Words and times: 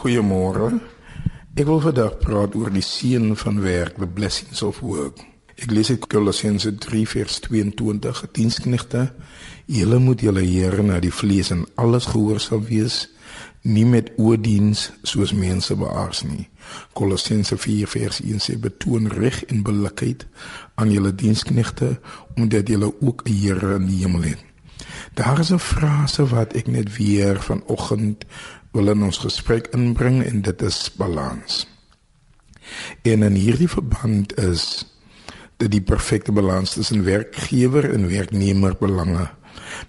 Goeiemôre. 0.00 0.78
Ek 1.60 1.66
wil 1.68 1.82
vandag 1.84 2.14
praat 2.22 2.54
oor 2.56 2.70
die 2.72 2.80
seën 2.80 3.34
van 3.36 3.58
werk, 3.60 3.98
the 4.00 4.06
blessings 4.08 4.62
of 4.64 4.78
work. 4.80 5.20
Ek 5.60 5.68
lees 5.76 5.90
uit 5.92 6.06
Kolossense 6.08 6.72
3 6.72 7.02
vers 7.10 7.36
22: 7.44 8.22
Diensknegte, 8.32 9.02
julle 9.68 10.00
moet 10.00 10.24
julle 10.24 10.40
Here 10.40 10.80
na 10.80 11.02
die 11.04 11.12
vlees 11.12 11.52
en 11.52 11.66
alles 11.76 12.08
gehoorsaam 12.14 12.64
wees, 12.70 13.10
nie 13.60 13.84
met 13.84 14.08
oordiens 14.16 14.88
soos 15.04 15.36
mense 15.36 15.76
beaars 15.76 16.24
nie. 16.24 16.48
Kolossense 16.96 17.60
4 17.60 17.92
vers 17.98 18.24
1 18.24 18.40
sê 18.40 18.56
betoon 18.56 19.12
reg 19.12 19.42
en 19.52 19.60
billikheid 19.68 20.24
aan 20.80 20.96
julle 20.96 21.12
diensknegte 21.12 21.98
omdat 22.38 22.72
julle 22.72 22.88
ook 23.04 23.28
'n 23.28 23.36
Here 23.36 23.74
in 23.76 23.92
die 23.92 24.00
hemel 24.00 24.32
het. 24.32 24.48
Daar 25.14 25.38
is 25.38 25.52
'n 25.52 25.58
frase 25.58 26.26
wat 26.26 26.52
ek 26.52 26.66
net 26.66 26.96
weer 26.96 27.42
vanoggend 27.42 28.24
wil 28.72 28.92
in 28.92 29.02
ons 29.02 29.18
gesprek 29.18 29.70
inbring 29.74 30.22
en 30.24 30.42
dit 30.46 30.62
is 30.62 30.78
balans. 30.96 31.64
En 33.02 33.22
in 33.26 33.34
hierdie 33.34 33.68
verband 33.68 34.36
is 34.38 34.84
dit 35.60 35.70
die 35.72 35.82
perfekte 35.82 36.32
balans 36.32 36.76
tussen 36.78 37.04
werkgewer 37.04 37.90
en 37.92 38.08
werknemer 38.08 38.76
belange. 38.80 39.28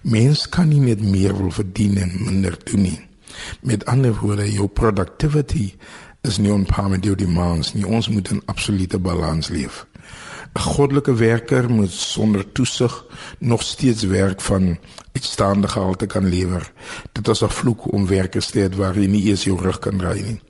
Mens 0.02 0.48
kan 0.48 0.68
nie 0.68 0.80
met 0.80 1.02
meer 1.02 1.36
wil 1.36 1.50
verdien 1.50 1.96
en 2.02 2.16
minder 2.24 2.58
doen 2.64 2.82
nie. 2.82 2.98
Met 3.60 3.86
ander 3.86 4.14
woorde, 4.20 4.50
jou 4.52 4.68
productivity 4.68 5.72
is 6.22 6.38
nie 6.38 6.52
on 6.52 6.66
par 6.68 6.90
met 6.90 7.04
jou 7.04 7.14
demands 7.18 7.72
nie. 7.74 7.86
Ons 7.86 8.08
moet 8.08 8.30
'n 8.30 8.42
absolute 8.46 8.98
balans 8.98 9.48
leef. 9.48 9.86
'n 10.54 10.60
Goddelike 10.60 11.14
werker 11.14 11.70
moet 11.70 11.90
sonder 11.90 12.52
toesig 12.52 13.04
nog 13.38 13.62
steeds 13.62 14.02
werk 14.02 14.40
van 14.40 14.78
uitstaande 15.12 15.68
gehalte 15.68 16.06
kan 16.06 16.28
lewer. 16.28 16.72
Dit 17.12 17.28
is 17.28 17.42
'n 17.42 17.48
vloek 17.48 17.92
om 17.92 18.06
werkers 18.06 18.50
te 18.50 18.68
hê 18.68 18.76
waar 18.76 18.98
jy 18.98 19.06
nie 19.06 19.24
eens 19.28 19.44
jou 19.44 19.60
rug 19.60 19.78
kan 19.78 19.98
draai 19.98 20.22
nie. 20.22 20.40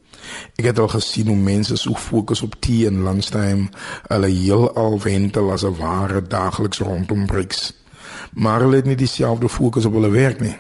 Ek 0.57 0.65
het 0.65 0.79
al 0.79 0.89
gesien 0.89 1.27
hoe 1.27 1.37
mense 1.37 1.77
so 1.77 1.95
fokus 1.95 2.43
op 2.43 2.55
tea 2.61 2.87
en 2.87 3.03
lunchtime, 3.03 3.69
hulle 4.07 4.29
heelal 4.29 5.01
wentel 5.01 5.53
as 5.53 5.65
'n 5.65 5.77
ware 5.77 6.23
daagliks 6.23 6.79
rondom 6.79 7.27
breeks. 7.27 7.73
Maar 8.33 8.61
hulle 8.61 8.77
het 8.77 8.85
nie 8.85 8.97
dieselfde 8.97 9.49
fokus 9.49 9.85
op 9.85 9.93
hulle 9.93 10.11
werk 10.11 10.41
nie. 10.41 10.57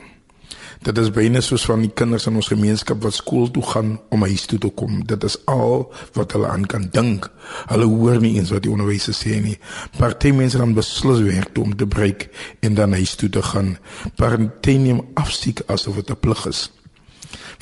Dit 0.82 0.98
is 0.98 1.12
byna 1.14 1.38
soos 1.38 1.62
van 1.68 1.84
die 1.84 1.92
kinders 1.94 2.24
in 2.26 2.34
ons 2.40 2.48
gemeenskap 2.50 3.04
wat 3.04 3.14
skool 3.14 3.46
toe 3.54 3.62
gaan 3.62 3.90
om 4.10 4.24
huis 4.26 4.48
toe 4.50 4.58
te 4.58 4.70
kom. 4.74 5.04
Dit 5.06 5.22
is 5.22 5.36
al 5.46 5.84
wat 6.16 6.32
hulle 6.34 6.48
aan 6.50 6.64
kan 6.66 6.88
dink. 6.90 7.28
Hulle 7.70 7.86
hoor 7.86 8.18
nie 8.22 8.32
eens 8.40 8.50
wat 8.50 8.64
die 8.64 8.70
onderwysers 8.72 9.20
sê 9.22 9.36
nie. 9.44 9.54
Party 9.94 10.32
mense 10.34 10.58
dan 10.58 10.72
beslis 10.74 11.20
werk 11.22 11.52
toe 11.54 11.68
om 11.68 11.76
te 11.78 11.86
breek 11.86 12.26
en 12.66 12.74
dan 12.74 12.96
huis 12.98 13.14
toe 13.14 13.30
te 13.30 13.44
gaan. 13.46 13.76
Party 14.18 14.74
neem 14.82 15.04
afsiek 15.22 15.62
asof 15.70 16.00
dit 16.00 16.10
'n 16.10 16.18
plig 16.18 16.46
is. 16.50 16.70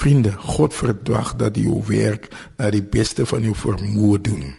Vriende, 0.01 0.33
God 0.33 0.75
verwag 0.75 1.37
dat 1.37 1.57
jy 1.57 1.65
jou 1.69 1.83
werk 1.87 2.31
na 2.57 2.71
die 2.71 2.83
beste 2.83 3.27
van 3.27 3.43
jou 3.43 3.55
vermoë 3.55 4.21
doen. 4.21 4.55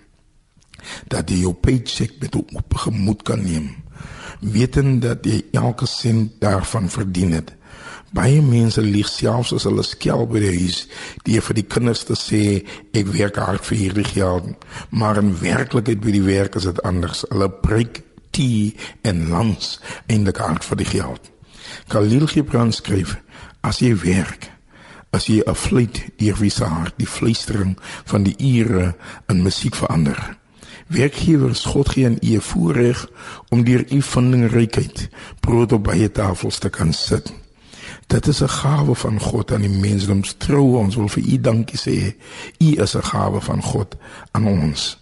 Dat 1.08 1.30
jy 1.30 1.38
jou 1.42 1.54
paycheck 1.54 2.20
met 2.20 2.36
op 2.36 2.74
gemoed 2.74 3.24
kan 3.24 3.42
neem. 3.44 3.74
Wetend 4.40 5.02
dat 5.02 5.26
jy 5.26 5.46
elke 5.52 5.86
sent 5.86 6.32
daarvan 6.40 6.90
verdien 6.90 7.32
het. 7.32 7.56
Baie 8.12 8.42
mense 8.44 8.82
lieg 8.84 9.08
selfs 9.08 9.54
as 9.56 9.64
hulle 9.64 9.84
skel 9.88 10.26
by 10.28 10.42
die 10.44 10.52
huis, 10.52 10.82
die 11.24 11.40
vir 11.40 11.56
die 11.56 11.64
kinders 11.64 12.04
te 12.04 12.18
sê 12.20 12.44
ek 12.92 13.08
werk 13.14 13.40
hard 13.40 13.64
vir 13.70 13.78
hierdie 13.80 14.08
geld, 14.10 14.66
maar 14.92 15.22
in 15.22 15.32
werklikheid 15.40 16.02
by 16.04 16.16
die 16.18 16.26
werk 16.26 16.58
is 16.60 16.68
dit 16.68 16.82
anders. 16.88 17.24
Hulle 17.32 17.48
breek 17.64 18.02
tea 18.36 18.74
en 19.08 19.30
lunch 19.32 19.78
in 20.12 20.28
die 20.28 20.36
kaart 20.36 20.68
vir 20.68 20.82
die 20.84 20.90
geld. 20.92 21.32
Khalil 21.88 22.28
Gibran 22.28 22.74
skryf: 22.76 23.16
As 23.64 23.80
jy 23.80 23.94
werk, 24.04 24.50
as 25.16 25.28
jy 25.32 25.40
'n 25.48 25.56
fluit 25.56 26.04
deur 26.20 26.38
wie 26.40 26.50
se 26.50 26.66
hart 26.66 26.96
die 26.98 27.08
fluistering 27.08 27.78
van 28.12 28.24
die 28.24 28.36
ure 28.36 28.96
in 29.30 29.44
musiek 29.44 29.76
verander. 29.76 30.38
Werkgewers 30.88 31.64
God 31.66 31.90
gee 31.90 32.06
aan 32.06 32.20
u 32.22 32.40
voorreg 32.42 33.08
om 33.50 33.64
deur 33.64 33.86
u 33.88 34.02
vindingrykheid 34.02 35.10
brood 35.40 35.72
op 35.72 35.84
baie 35.84 36.12
tafels 36.12 36.60
te 36.60 36.70
kan 36.70 36.94
sit. 36.94 37.32
Dit 38.12 38.28
is 38.28 38.42
'n 38.42 38.48
gawe 38.48 38.96
van 38.96 39.20
God 39.20 39.52
aan 39.52 39.62
die 39.62 39.70
mensdom. 39.70 40.22
Trou 40.38 40.78
ons 40.78 40.96
wil 40.96 41.08
vir 41.08 41.24
u 41.24 41.40
dankie 41.40 41.80
sê. 41.80 42.16
U 42.58 42.82
is 42.82 42.96
'n 42.96 43.04
gawe 43.04 43.42
van 43.42 43.62
God 43.64 43.96
aan 44.32 44.48
ons. 44.48 45.00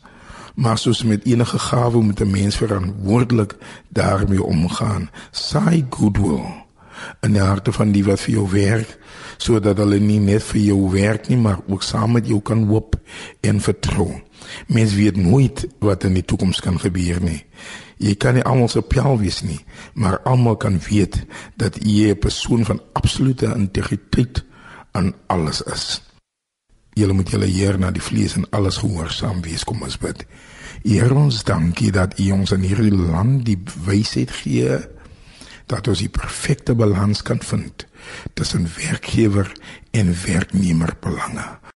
Maar 0.56 0.78
soos 0.78 1.04
met 1.04 1.26
enige 1.26 1.60
gawe 1.60 2.02
moet 2.02 2.20
'n 2.22 2.32
mens 2.32 2.56
verantwoordelik 2.56 3.56
daarmee 3.88 4.44
omgaan. 4.44 5.10
Saai 5.32 5.86
goodwill 5.90 6.69
in 7.22 7.34
die 7.34 7.44
harte 7.44 7.72
van 7.72 7.92
die 7.92 8.04
wat 8.04 8.20
vir 8.20 8.34
jou 8.34 8.48
werk 8.52 8.98
sodat 9.40 9.78
hulle 9.80 10.00
nie 10.04 10.20
net 10.20 10.44
vir 10.44 10.62
jou 10.62 10.80
werk 10.92 11.30
nie 11.30 11.38
maar 11.40 11.62
ook 11.68 11.84
saam 11.84 12.18
met 12.18 12.28
jou 12.28 12.42
kan 12.42 12.66
hoop 12.68 12.98
en 13.42 13.62
vertrou. 13.64 14.12
Mens 14.68 14.96
weet 14.96 15.18
nooit 15.18 15.68
wat 15.80 16.04
in 16.04 16.18
die 16.18 16.26
toekoms 16.26 16.60
kan 16.64 16.80
gebeur 16.80 17.22
nie. 17.24 17.44
Jy 18.00 18.16
kan 18.16 18.38
nie 18.38 18.44
almal 18.48 18.70
se 18.72 18.82
pel 18.82 19.18
wees 19.20 19.42
nie, 19.44 19.60
maar 19.94 20.22
almal 20.28 20.56
kan 20.60 20.80
weet 20.90 21.26
dat 21.60 21.80
jy 21.84 22.12
'n 22.12 22.20
persoon 22.20 22.66
van 22.66 22.82
absolute 22.94 23.46
integriteit 23.56 24.44
aan 24.92 25.14
alles 25.28 25.62
is. 25.62 26.02
Julle 26.94 27.14
moet 27.14 27.30
julle 27.30 27.46
Heer 27.46 27.80
na 27.80 27.92
die 27.92 28.02
vlees 28.02 28.36
en 28.36 28.50
alles 28.50 28.78
gehoorsaam 28.78 29.42
wees, 29.42 29.64
kom 29.64 29.82
ons 29.82 29.98
bid. 29.98 30.26
Here 30.84 31.14
ons 31.14 31.44
dankie 31.44 31.92
dat 31.92 32.20
U 32.20 32.32
ons 32.32 32.52
in 32.52 32.62
hierdie 32.62 32.96
land 32.96 33.46
die 33.46 33.60
wysheid 33.86 34.32
gee 34.32 34.80
dat 35.70 35.88
ons 35.88 36.02
die 36.02 36.10
perfekte 36.10 36.74
balans 36.76 37.22
kan 37.22 37.42
vind 37.46 37.86
tussen 38.34 38.66
werkgewer 38.78 39.52
en 39.92 40.16
werknemer 40.26 40.96
belange. 41.00 41.60